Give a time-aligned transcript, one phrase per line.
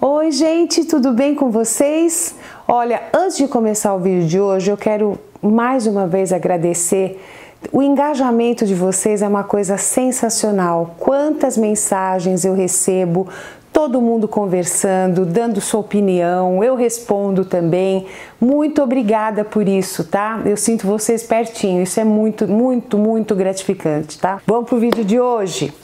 [0.00, 2.34] Oi, gente, tudo bem com vocês?
[2.66, 7.22] Olha, antes de começar o vídeo de hoje, eu quero mais uma vez agradecer.
[7.70, 10.94] O engajamento de vocês é uma coisa sensacional.
[10.98, 13.28] Quantas mensagens eu recebo,
[13.72, 18.06] todo mundo conversando, dando sua opinião, eu respondo também.
[18.40, 20.40] Muito obrigada por isso, tá?
[20.46, 24.40] Eu sinto vocês pertinho, isso é muito, muito, muito gratificante, tá?
[24.46, 25.74] Vamos pro vídeo de hoje.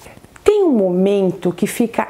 [0.43, 2.09] Tem um momento que fica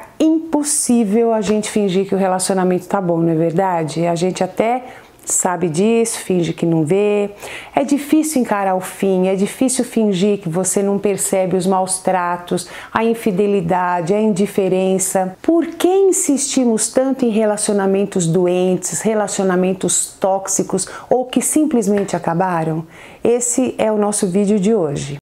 [0.51, 4.05] impossível a gente fingir que o relacionamento tá bom, não é verdade?
[4.05, 4.83] A gente até
[5.23, 7.29] sabe disso, finge que não vê.
[7.73, 12.67] É difícil encarar o fim, é difícil fingir que você não percebe os maus tratos,
[12.93, 15.37] a infidelidade, a indiferença.
[15.41, 22.85] Por que insistimos tanto em relacionamentos doentes, relacionamentos tóxicos ou que simplesmente acabaram?
[23.23, 25.17] Esse é o nosso vídeo de hoje.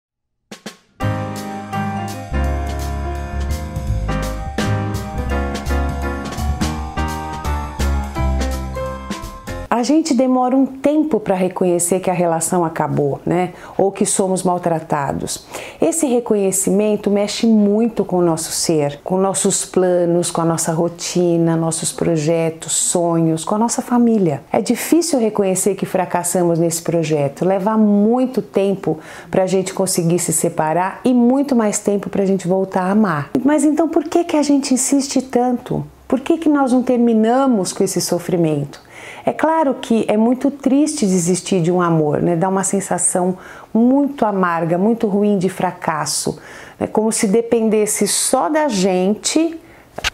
[9.78, 13.54] A gente demora um tempo para reconhecer que a relação acabou, né?
[13.78, 15.46] Ou que somos maltratados.
[15.80, 21.56] Esse reconhecimento mexe muito com o nosso ser, com nossos planos, com a nossa rotina,
[21.56, 24.42] nossos projetos, sonhos, com a nossa família.
[24.52, 27.46] É difícil reconhecer que fracassamos nesse projeto.
[27.46, 28.98] Leva muito tempo
[29.30, 32.92] para a gente conseguir se separar e muito mais tempo para a gente voltar a
[32.92, 33.30] amar.
[33.46, 35.86] Mas então por que que a gente insiste tanto?
[36.08, 38.87] Por que, que nós não terminamos com esse sofrimento?
[39.28, 42.38] É claro que é muito triste desistir de um amor, né?
[42.38, 43.38] Dá uma sensação
[43.74, 46.40] muito amarga, muito ruim de fracasso.
[46.80, 49.60] É como se dependesse só da gente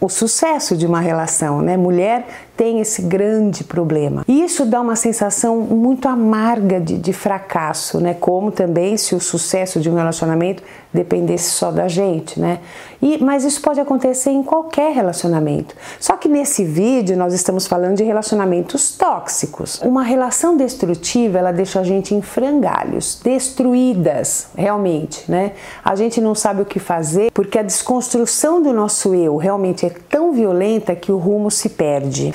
[0.02, 1.78] o sucesso de uma relação, né?
[1.78, 2.26] Mulher
[2.56, 4.24] tem esse grande problema.
[4.28, 8.14] E isso dá uma sensação muito amarga de, de, fracasso, né?
[8.14, 10.62] Como também se o sucesso de um relacionamento
[10.94, 12.60] dependesse só da gente, né?
[13.02, 15.76] E, mas isso pode acontecer em qualquer relacionamento.
[16.00, 19.82] Só que nesse vídeo nós estamos falando de relacionamentos tóxicos.
[19.82, 25.54] Uma relação destrutiva, ela deixa a gente em frangalhos, destruídas, realmente, né?
[25.84, 29.90] A gente não sabe o que fazer porque a desconstrução do nosso eu realmente é
[29.90, 32.34] tão violenta que o rumo se perde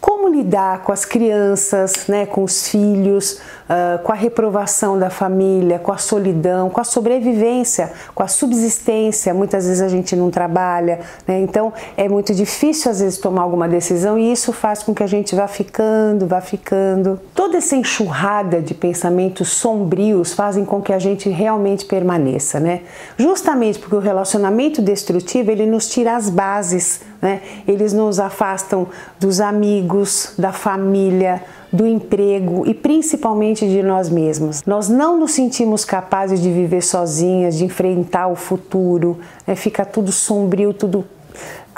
[0.00, 5.78] como lidar com as crianças, né, com os filhos, uh, com a reprovação da família,
[5.78, 9.34] com a solidão, com a sobrevivência, com a subsistência.
[9.34, 13.68] Muitas vezes a gente não trabalha, né, então é muito difícil às vezes tomar alguma
[13.68, 17.20] decisão e isso faz com que a gente vá ficando, vá ficando.
[17.34, 22.82] Toda essa enxurrada de pensamentos sombrios fazem com que a gente realmente permaneça, né?
[23.16, 27.40] Justamente porque o relacionamento destrutivo ele nos tira as bases, né?
[27.66, 28.86] Eles nos afastam
[29.18, 29.87] dos amigos,
[30.38, 34.64] da família, do emprego e principalmente de nós mesmos.
[34.64, 39.54] Nós não nos sentimos capazes de viver sozinhas, de enfrentar o futuro, né?
[39.54, 41.04] fica tudo sombrio, tudo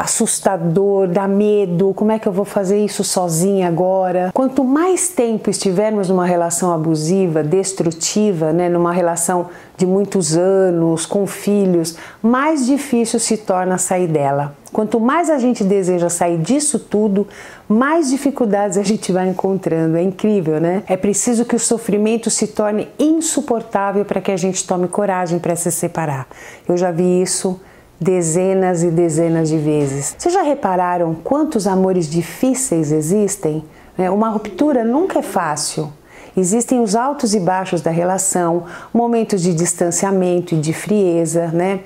[0.01, 4.31] assustador, dá medo, como é que eu vou fazer isso sozinha agora?
[4.33, 11.27] Quanto mais tempo estivermos numa relação abusiva, destrutiva, né, numa relação de muitos anos, com
[11.27, 14.55] filhos, mais difícil se torna sair dela.
[14.73, 17.29] Quanto mais a gente deseja sair disso tudo,
[17.69, 19.99] mais dificuldades a gente vai encontrando.
[19.99, 20.83] É incrível, né?
[20.87, 25.57] É preciso que o sofrimento se torne insuportável para que a gente tome coragem para
[25.57, 26.27] se separar.
[26.67, 27.61] Eu já vi isso
[28.01, 30.15] dezenas e dezenas de vezes.
[30.19, 33.65] Vocês já repararam quantos amores difíceis existem?
[33.99, 35.93] Né, uma ruptura nunca é fácil.
[36.37, 41.81] Existem os altos e baixos da relação, momentos de distanciamento e de frieza, né?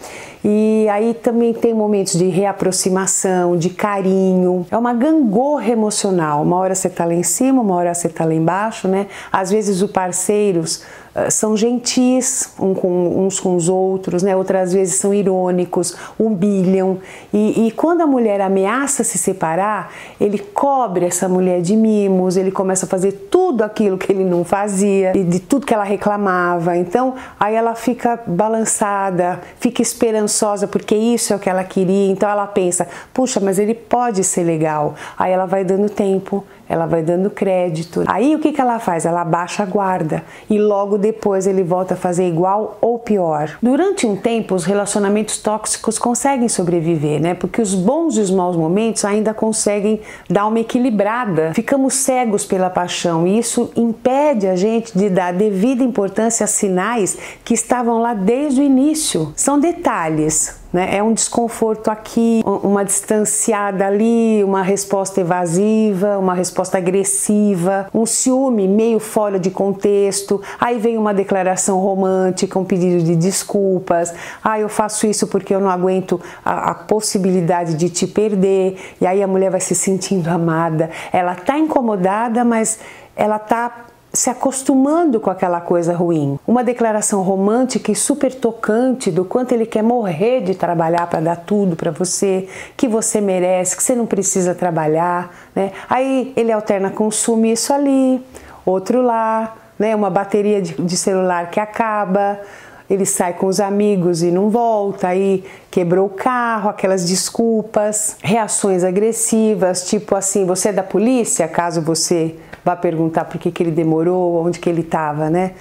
[0.45, 4.67] E aí também tem momentos de reaproximação, de carinho.
[4.71, 6.43] É uma gangorra emocional.
[6.43, 9.07] Uma hora você tá lá em cima, uma hora você tá lá embaixo, né?
[9.33, 10.83] Às vezes os parceiros
[11.31, 14.35] são gentis com, uns com os outros, né?
[14.35, 16.99] Outras vezes são irônicos, humilham.
[17.33, 22.51] E, e quando a mulher ameaça se separar, ele cobre essa mulher de mimos, ele
[22.51, 26.77] começa a fazer tudo aquilo que ele não fazia e de tudo que ela reclamava.
[26.77, 32.11] Então, aí ela fica balançada, fica esperançosa porque isso é o que ela queria.
[32.11, 34.95] Então ela pensa: puxa, mas ele pode ser legal.
[35.17, 38.05] Aí ela vai dando tempo, ela vai dando crédito.
[38.06, 39.06] Aí o que, que ela faz?
[39.06, 43.58] Ela baixa a guarda e logo depois ele volta a fazer igual ou pior.
[43.62, 47.34] Durante um tempo, os relacionamentos tóxicos conseguem sobreviver, né?
[47.34, 51.52] Porque os bons e os maus momentos ainda conseguem dar uma equilibrada.
[51.55, 57.16] Ficamos cegos pela paixão e isso impede a gente de dar devida importância a sinais
[57.44, 59.32] que estavam lá desde o início.
[59.37, 60.97] São detalhes Né?
[60.97, 68.67] É um desconforto aqui, uma distanciada ali, uma resposta evasiva, uma resposta agressiva, um ciúme
[68.67, 70.43] meio fora de contexto.
[70.59, 74.12] Aí vem uma declaração romântica, um pedido de desculpas.
[74.43, 78.76] Ah, eu faço isso porque eu não aguento a, a possibilidade de te perder.
[79.00, 80.91] E aí a mulher vai se sentindo amada.
[81.12, 82.81] Ela tá incomodada, mas
[83.15, 86.38] ela tá se acostumando com aquela coisa ruim.
[86.46, 91.37] Uma declaração romântica e super tocante do quanto ele quer morrer de trabalhar para dar
[91.37, 95.72] tudo para você, que você merece, que você não precisa trabalhar, né?
[95.90, 98.25] Aí ele alterna com sumiço ali,
[98.64, 99.96] outro lá, né?
[99.96, 102.40] Uma bateria de, de celular que acaba,
[102.89, 108.85] ele sai com os amigos e não volta, aí quebrou o carro, aquelas desculpas, reações
[108.85, 113.71] agressivas, tipo assim, você é da polícia, caso você vá perguntar por que, que ele
[113.71, 115.53] demorou, onde que ele estava, né?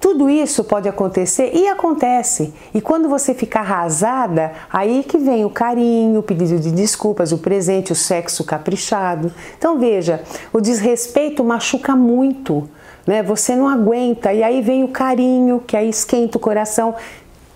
[0.00, 2.54] Tudo isso pode acontecer e acontece.
[2.72, 7.38] E quando você fica arrasada, aí que vem o carinho, o pedido de desculpas, o
[7.38, 9.32] presente, o sexo caprichado.
[9.58, 12.68] Então veja, o desrespeito machuca muito,
[13.06, 13.22] né?
[13.22, 16.94] Você não aguenta e aí vem o carinho, que aí esquenta o coração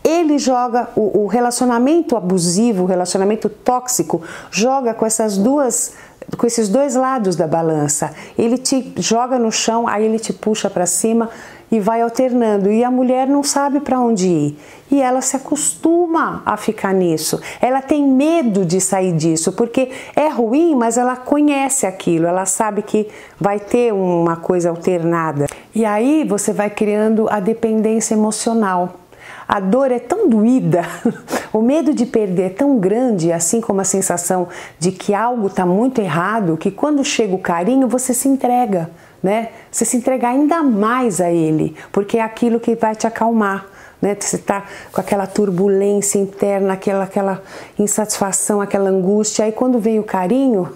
[0.06, 4.22] ele joga o, o, relacionamento abusivo, o relacionamento tóxico,
[4.52, 5.94] joga com essas duas
[6.37, 8.12] com esses dois lados da balança.
[8.37, 11.31] Ele te joga no chão, aí ele te puxa para cima
[11.70, 12.70] e vai alternando.
[12.70, 14.58] E a mulher não sabe para onde ir.
[14.90, 17.40] E ela se acostuma a ficar nisso.
[17.60, 22.82] Ela tem medo de sair disso, porque é ruim, mas ela conhece aquilo, ela sabe
[22.82, 23.08] que
[23.40, 25.46] vai ter uma coisa alternada.
[25.74, 29.00] E aí você vai criando a dependência emocional.
[29.48, 30.84] A dor é tão doída,
[31.52, 34.48] o medo de perder é tão grande, assim como a sensação
[34.78, 38.90] de que algo está muito errado, que quando chega o carinho você se entrega,
[39.22, 39.50] né?
[39.70, 43.66] Você se entrega ainda mais a ele, porque é aquilo que vai te acalmar.
[44.00, 44.16] Né?
[44.18, 47.42] Você está com aquela turbulência interna, aquela, aquela
[47.78, 49.44] insatisfação, aquela angústia.
[49.44, 50.68] Aí quando vem o carinho,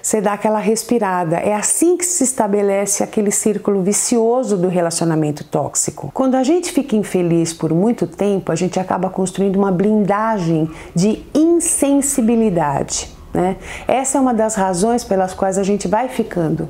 [0.00, 1.36] você dá aquela respirada.
[1.36, 6.10] É assim que se estabelece aquele círculo vicioso do relacionamento tóxico.
[6.14, 11.24] Quando a gente fica infeliz por muito tempo, a gente acaba construindo uma blindagem de
[11.34, 13.14] insensibilidade.
[13.34, 13.56] Né?
[13.86, 16.68] Essa é uma das razões pelas quais a gente vai ficando.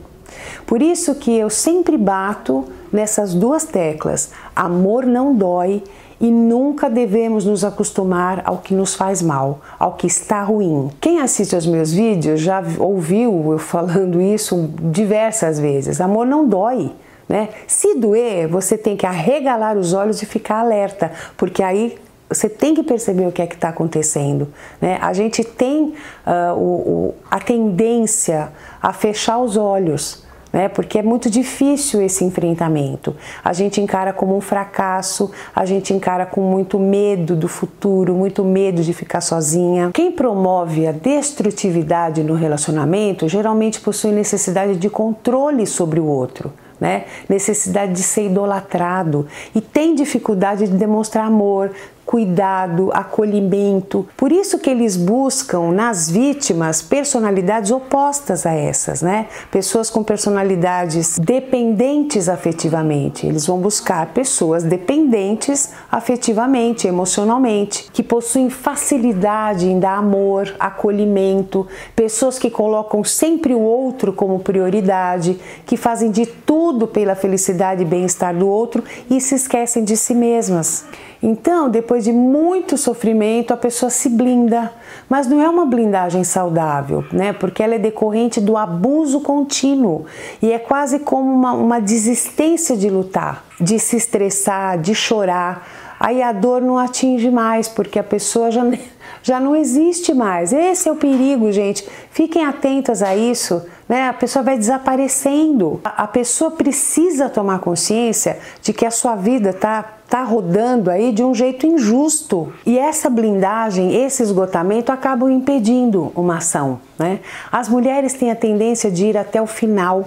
[0.66, 5.82] Por isso que eu sempre bato nessas duas teclas: amor não dói
[6.20, 10.90] e nunca devemos nos acostumar ao que nos faz mal, ao que está ruim.
[11.00, 16.00] Quem assiste aos meus vídeos já ouviu eu falando isso diversas vezes.
[16.00, 16.92] Amor não dói.
[17.26, 17.48] Né?
[17.66, 21.96] Se doer, você tem que arregalar os olhos e ficar alerta, porque aí
[22.28, 24.48] você tem que perceber o que é que está acontecendo.
[24.80, 24.98] Né?
[25.00, 25.94] A gente tem
[26.26, 30.22] uh, o, o, a tendência a fechar os olhos
[30.52, 30.68] né?
[30.68, 33.14] Porque é muito difícil esse enfrentamento.
[33.44, 38.44] A gente encara como um fracasso, a gente encara com muito medo do futuro, muito
[38.44, 39.90] medo de ficar sozinha.
[39.94, 46.52] Quem promove a destrutividade no relacionamento geralmente possui necessidade de controle sobre o outro.
[46.80, 47.04] Né?
[47.28, 51.72] necessidade de ser idolatrado e tem dificuldade de demonstrar amor,
[52.10, 54.04] cuidado, acolhimento.
[54.16, 59.28] Por isso que eles buscam nas vítimas personalidades opostas a essas, né?
[59.48, 63.28] Pessoas com personalidades dependentes afetivamente.
[63.28, 71.64] Eles vão buscar pessoas dependentes afetivamente, emocionalmente, que possuem facilidade em dar amor, acolhimento,
[71.94, 77.86] pessoas que colocam sempre o outro como prioridade, que fazem de tudo pela felicidade e
[77.86, 80.86] bem-estar do outro e se esquecem de si mesmas.
[81.22, 84.72] Então, depois de muito sofrimento, a pessoa se blinda,
[85.08, 87.34] mas não é uma blindagem saudável, né?
[87.34, 90.06] Porque ela é decorrente do abuso contínuo
[90.40, 95.68] e é quase como uma, uma desistência de lutar, de se estressar, de chorar.
[96.00, 98.62] Aí a dor não atinge mais, porque a pessoa já,
[99.22, 100.54] já não existe mais.
[100.54, 101.86] Esse é o perigo, gente.
[102.10, 104.06] Fiquem atentas a isso né?
[104.06, 105.80] A pessoa vai desaparecendo.
[105.82, 111.24] A pessoa precisa tomar consciência de que a sua vida está tá rodando aí de
[111.24, 112.52] um jeito injusto.
[112.64, 116.80] E essa blindagem, esse esgotamento acabam impedindo uma ação.
[116.96, 117.18] Né?
[117.50, 120.06] As mulheres têm a tendência de ir até o final,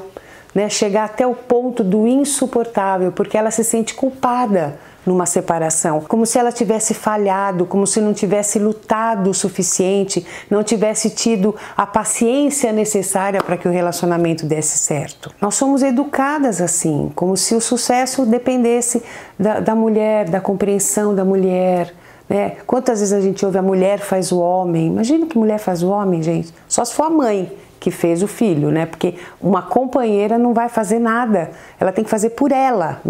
[0.56, 0.70] né?
[0.70, 6.38] chegar até o ponto do insuportável, porque ela se sente culpada numa separação, como se
[6.38, 12.72] ela tivesse falhado, como se não tivesse lutado o suficiente, não tivesse tido a paciência
[12.72, 15.32] necessária para que o relacionamento desse certo.
[15.42, 19.04] Nós somos educadas assim, como se o sucesso dependesse
[19.38, 21.94] da, da mulher, da compreensão da mulher.
[22.30, 22.58] Né?
[22.66, 24.88] Quantas vezes a gente ouve a mulher faz o homem?
[24.88, 26.54] Imagina que mulher faz o homem, gente.
[26.68, 27.52] Só se for a mãe
[27.84, 28.86] que fez o filho, né?
[28.86, 33.02] Porque uma companheira não vai fazer nada, ela tem que fazer por ela.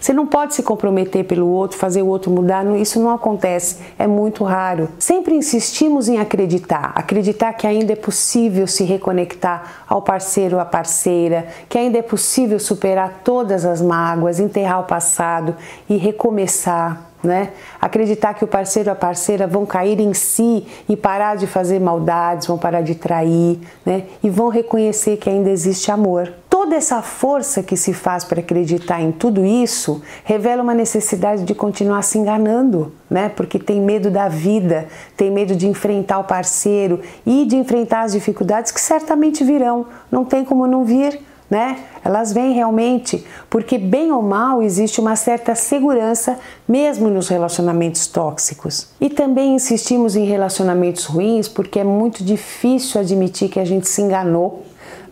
[0.00, 4.06] Você não pode se comprometer pelo outro, fazer o outro mudar, isso não acontece, é
[4.06, 4.88] muito raro.
[5.00, 10.64] Sempre insistimos em acreditar, acreditar que ainda é possível se reconectar ao parceiro ou à
[10.64, 15.56] parceira, que ainda é possível superar todas as mágoas, enterrar o passado
[15.88, 17.50] e recomeçar né?
[17.80, 21.80] Acreditar que o parceiro ou a parceira vão cair em si e parar de fazer
[21.80, 24.04] maldades, vão parar de trair, né?
[24.22, 26.32] E vão reconhecer que ainda existe amor.
[26.48, 31.54] Toda essa força que se faz para acreditar em tudo isso revela uma necessidade de
[31.54, 33.28] continuar se enganando, né?
[33.28, 34.86] Porque tem medo da vida,
[35.16, 39.86] tem medo de enfrentar o parceiro e de enfrentar as dificuldades que certamente virão.
[40.10, 41.80] Não tem como não vir né?
[42.04, 46.38] Elas vêm realmente porque, bem ou mal, existe uma certa segurança
[46.68, 48.88] mesmo nos relacionamentos tóxicos.
[49.00, 54.00] E também insistimos em relacionamentos ruins porque é muito difícil admitir que a gente se
[54.00, 54.62] enganou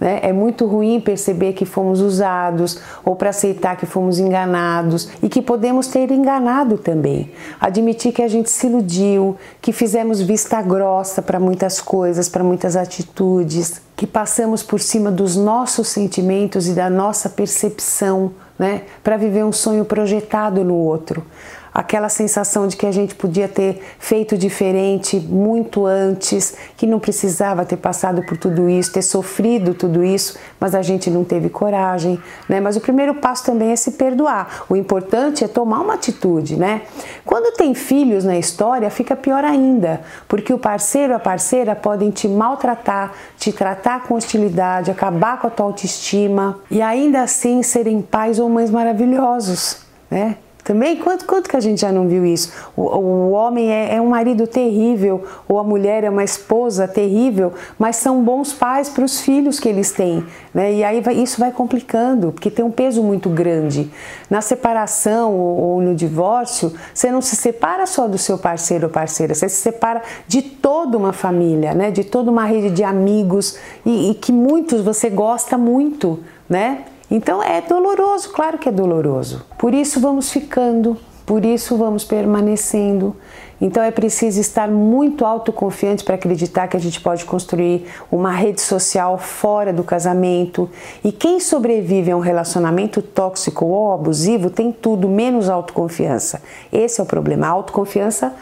[0.00, 0.21] né?
[0.23, 5.43] É muito ruim perceber que fomos usados ou para aceitar que fomos enganados e que
[5.43, 7.33] podemos ter enganado também.
[7.61, 12.76] Admitir que a gente se iludiu, que fizemos vista grossa para muitas coisas, para muitas
[12.76, 18.83] atitudes, que passamos por cima dos nossos sentimentos e da nossa percepção, né?
[19.02, 21.25] Para viver um sonho projetado no outro
[21.73, 27.65] aquela sensação de que a gente podia ter feito diferente muito antes, que não precisava
[27.65, 32.21] ter passado por tudo isso, ter sofrido tudo isso, mas a gente não teve coragem,
[32.49, 32.61] né?
[32.61, 34.65] Mas o primeiro passo também é se perdoar.
[34.69, 36.83] O importante é tomar uma atitude, né?
[37.25, 42.27] Quando tem filhos na história, fica pior ainda, porque o parceiro, a parceira podem te
[42.29, 48.39] maltratar, te tratar com hostilidade, acabar com a tua autoestima e ainda assim serem pais
[48.39, 49.79] ou mães maravilhosos,
[50.11, 50.37] né?
[50.69, 52.53] Também, quanto, quanto que a gente já não viu isso?
[52.77, 57.55] O, o homem é, é, um marido terrível, ou a mulher é uma esposa terrível,
[57.79, 60.23] mas são bons pais para os filhos que eles têm.
[60.53, 60.75] Né?
[60.75, 63.91] E aí vai, isso vai complicando, porque tem um peso muito grande.
[64.29, 68.93] Na separação ou, ou no divórcio, você não se separa só do seu parceiro ou
[68.93, 71.91] parceira, você se separa de toda uma família, né?
[71.91, 73.57] de toda uma rede de amigos,
[73.87, 76.85] e, e que muitos você gosta muito, né?
[77.11, 79.45] Então é doloroso, claro que é doloroso.
[79.57, 83.17] Por isso vamos ficando, por isso vamos permanecendo.
[83.61, 88.61] Então é preciso estar muito autoconfiante para acreditar que a gente pode construir uma rede
[88.61, 90.71] social fora do casamento.
[91.03, 96.41] E quem sobrevive a um relacionamento tóxico ou abusivo tem tudo menos autoconfiança.
[96.73, 97.47] Esse é o problema.
[97.47, 98.33] A autoconfiança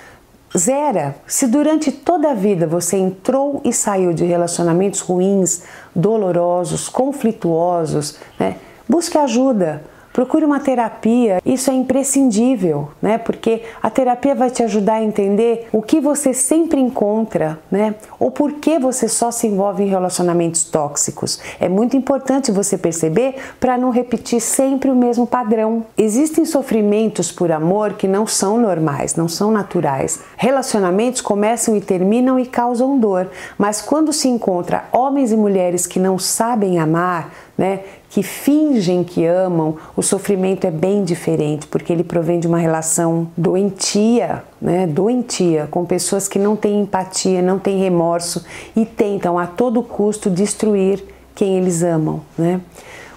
[0.56, 1.16] zera.
[1.26, 5.62] Se durante toda a vida você entrou e saiu de relacionamentos ruins,
[5.94, 8.56] dolorosos, conflituosos, né?
[8.88, 9.82] busque ajuda.
[10.16, 13.18] Procure uma terapia, isso é imprescindível, né?
[13.18, 17.96] Porque a terapia vai te ajudar a entender o que você sempre encontra, né?
[18.18, 21.38] Ou por que você só se envolve em relacionamentos tóxicos.
[21.60, 25.84] É muito importante você perceber para não repetir sempre o mesmo padrão.
[25.98, 30.20] Existem sofrimentos por amor que não são normais, não são naturais.
[30.38, 36.00] Relacionamentos começam e terminam e causam dor, mas quando se encontra homens e mulheres que
[36.00, 37.80] não sabem amar, né,
[38.16, 43.28] que fingem que amam, o sofrimento é bem diferente, porque ele provém de uma relação
[43.36, 48.42] doentia, né, doentia, com pessoas que não têm empatia, não têm remorso
[48.74, 51.04] e tentam a todo custo destruir
[51.34, 52.62] quem eles amam, né?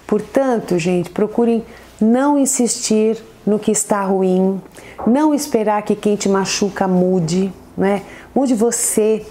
[0.06, 1.64] Portanto, gente, procurem
[1.98, 3.16] não insistir
[3.46, 4.60] no que está ruim,
[5.06, 8.02] não esperar que quem te machuca mude, né?
[8.34, 9.24] Mude você,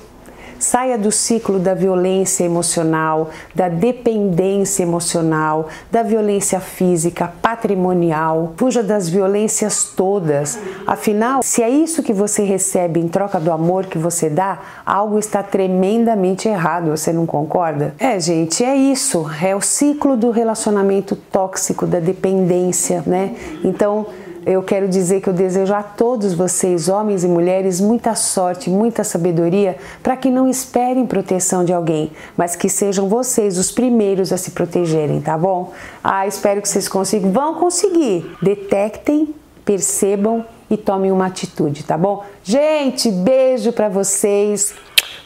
[0.60, 8.54] Saia do ciclo da violência emocional, da dependência emocional, da violência física, patrimonial.
[8.58, 10.60] Fuja das violências todas.
[10.86, 15.18] Afinal, se é isso que você recebe em troca do amor que você dá, algo
[15.18, 16.90] está tremendamente errado.
[16.90, 17.96] Você não concorda?
[17.98, 19.26] É, gente, é isso.
[19.42, 23.36] É o ciclo do relacionamento tóxico, da dependência, né?
[23.64, 24.08] Então,
[24.50, 29.04] eu quero dizer que eu desejo a todos vocês, homens e mulheres, muita sorte, muita
[29.04, 34.38] sabedoria para que não esperem proteção de alguém, mas que sejam vocês os primeiros a
[34.38, 35.72] se protegerem, tá bom?
[36.04, 37.32] Ah, espero que vocês consigam.
[37.32, 38.36] Vão conseguir.
[38.42, 42.24] Detectem, percebam e tomem uma atitude, tá bom?
[42.44, 44.74] Gente, beijo para vocês.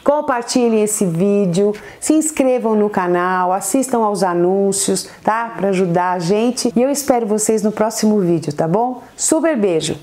[0.04, 5.54] Compartilhem esse vídeo, se inscrevam no canal, assistam aos anúncios, tá?
[5.56, 6.70] Para ajudar a gente.
[6.76, 9.02] E eu espero vocês no próximo vídeo, tá bom?
[9.16, 9.96] Super beijo.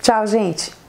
[0.00, 0.81] Tchau, gente.